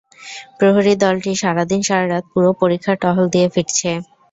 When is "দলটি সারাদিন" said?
1.03-1.81